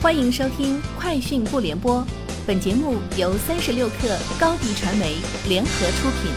[0.00, 2.00] 欢迎收听《快讯不联播》，
[2.46, 5.16] 本节目由三十六克高低传媒
[5.48, 6.30] 联合出品。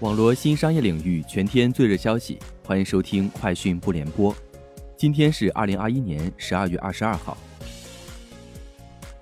[0.00, 4.30] 网络新商业领域全天最热消息，欢迎收听《快讯不联播》。
[4.94, 7.34] 今天是二零二一年十二月二十二号。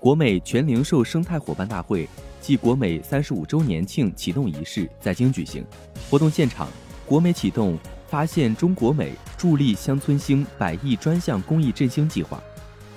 [0.01, 2.09] 国美全零售生态伙伴大会
[2.41, 5.63] 暨国美三十五周年庆启动仪式在京举行。
[6.09, 6.67] 活动现场，
[7.05, 7.79] 国美启动。
[8.07, 12.41] 发现中国美助力乡村兴百亿专项公益振兴计划，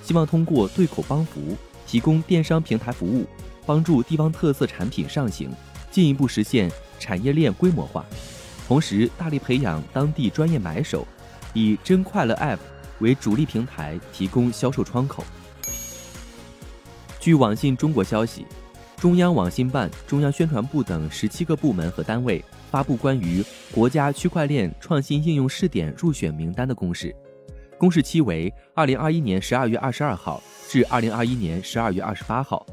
[0.03, 3.27] 希望通过对口帮扶，提供电商平台服务，
[3.65, 5.51] 帮助地方特色产品上行，
[5.91, 8.05] 进一步实现产业链规模化。
[8.67, 11.05] 同时，大力培养当地专业买手，
[11.53, 12.59] 以真快乐 App
[12.99, 15.25] 为主力平台，提供销售窗口。
[17.19, 18.45] 据网信中国消息，
[19.01, 22.39] 中央网信办、中央宣传部等十七个部门和单位。
[22.69, 27.13] 发布关于国家区块链创新应用试点入选名单的公示，
[27.79, 32.63] 公示期为二零二一年十二月二十二号至二零二一年十二月二十八号。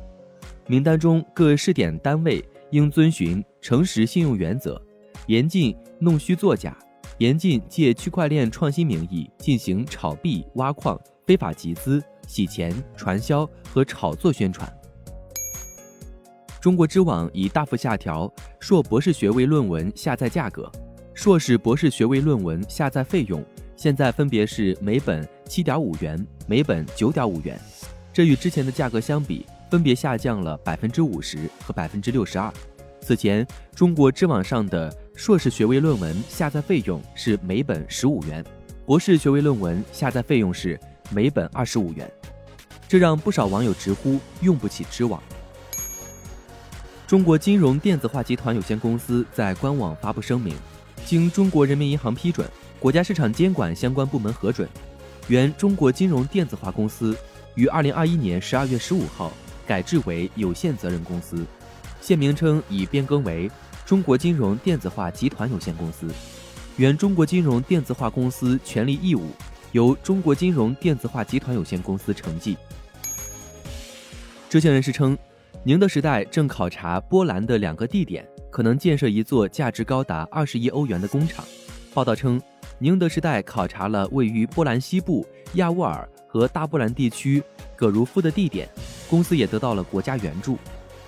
[0.67, 4.81] 名单中各试点单位应遵循诚实信用原则，
[5.29, 6.77] 严禁弄虚作假，
[7.17, 14.71] 严禁借区块链创新名义进行炒币、挖矿、非法集资、洗钱、传销和炒作宣传。
[16.61, 20.71] 中国知网已大幅下调硕博士学位论文下载价格，
[21.15, 23.45] 硕士、博士学位论文下载费用
[23.77, 27.59] 现在分别是每本七点五元、每本九点五元，
[28.13, 32.53] 这与之前的价格相比，分别下降了百分之五十和百分之六十二。
[33.01, 38.45] 此前，中国知网上的硕士学位论文下载费用是每本十五元，
[38.85, 40.79] 博士学位论文下载费用是
[41.13, 42.11] 每本二十五元，
[42.89, 45.23] 这让不少网友直呼用不起知网。
[47.09, 50.55] 中国金融电子化集团有限公司在官网发布声明，
[51.07, 52.47] 经中国人民银行批准，
[52.79, 54.69] 国家市场监管相关部门核准，
[55.27, 57.17] 原中国金融电子化公司
[57.55, 59.33] 于二零二一年十二月十五号
[59.67, 61.47] 改制为有限责任公司，
[62.03, 63.51] 现名称已变更为
[63.87, 66.07] 中国金融电子化集团有限公司。
[66.77, 69.31] 原中国金融电子化公司权利义务
[69.73, 72.55] 由中国金融电子化集团有限公司承继。
[74.51, 75.17] 知情人士称。
[75.65, 81.45] 宁德时代正考察波兰的两个地点，可能建设一座价值高达二十亿欧元的工厂。
[81.93, 82.41] 报道称，
[82.79, 87.43] 宁德时代考察了位于波兰西部亚沃尔和大波兰地区
[87.77, 88.69] 葛茹夫的地点，
[89.11, 90.57] 公司也得到了国家援助。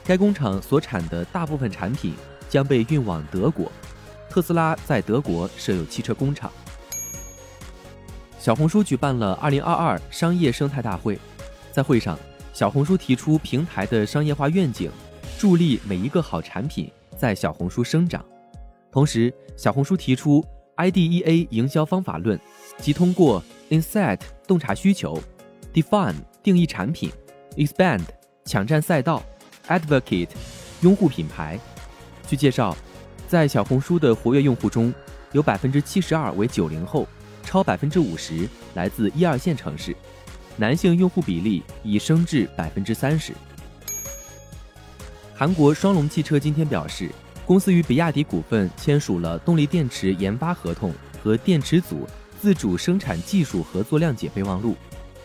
[0.05, 2.15] 该工厂所产的大部分产品
[2.49, 3.71] 将被运往德国。
[4.29, 6.51] 特斯拉在德国设有汽车工厂。
[8.39, 11.19] 小红书举办了二零二二商业生态大会，
[11.73, 12.19] 在会上。
[12.53, 14.91] 小红书提出平台的商业化愿景，
[15.39, 18.25] 助力每一个好产品在小红书生长。
[18.91, 20.45] 同时，小红书提出
[20.77, 22.39] IDEA 营销方法论，
[22.79, 25.21] 即通过 Insight 洞察需求
[25.73, 27.11] ，Define 定义产品
[27.57, 28.03] ，Expand
[28.45, 29.23] 抢占赛道
[29.69, 30.31] ，Advocate
[30.81, 31.59] 拥护品牌。
[32.27, 32.77] 据介绍，
[33.29, 34.93] 在小红书的活跃用户中，
[35.33, 37.07] 有百分之七十二为九零后，
[37.45, 39.95] 超百分之五十来自一二线城市。
[40.57, 43.33] 男性用户比例已升至百分之三十。
[45.35, 47.11] 韩国双龙汽车今天表示，
[47.47, 52.07] 公司与比亚迪股份签署了动力电池研发合同和电池组
[52.41, 54.77] 自主生产技术合作谅解备忘录。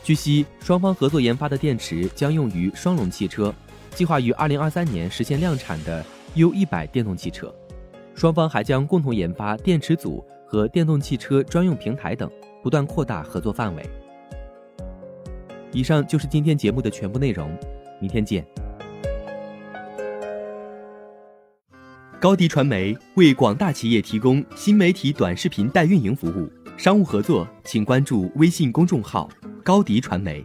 [0.04, 3.54] 据悉，双方合作研发的电池将用于双龙汽车
[3.94, 7.54] 计划于二零二三年实现量产的 U 一百电动汽车。
[8.14, 12.32] 双方还将共同研发电池组和电动汽车专用平台等，
[12.64, 13.84] 不断扩大合作范围。
[15.76, 17.54] 以上就是今天节目的全部内容，
[18.00, 18.46] 明天见。
[22.18, 29.30] 高迪传媒为广大企业提供新媒体短视频代运营服务，商务合作请关注微信公众号
[29.66, 30.44] 高迪传媒。